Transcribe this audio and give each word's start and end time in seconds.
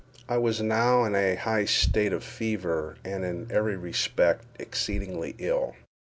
I 0.27 0.37
was 0.37 0.63
now 0.63 1.03
in 1.03 1.13
a 1.13 1.35
high 1.35 1.65
state 1.65 2.11
of 2.11 2.23
fever, 2.23 2.95
and 3.05 3.23
in 3.23 3.45
every 3.51 3.75
respect 3.75 4.45
exceedingly 4.59 5.35
ill. 5.37 5.75